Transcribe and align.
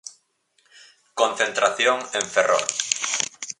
Concentración 1.19 1.97
en 2.17 2.25
Ferrol. 2.33 2.65